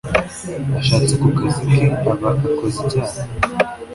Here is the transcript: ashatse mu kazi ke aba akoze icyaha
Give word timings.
ashatse 0.79 1.13
mu 1.21 1.29
kazi 1.37 1.63
ke 1.71 1.83
aba 2.11 2.29
akoze 2.47 2.77
icyaha 2.83 3.17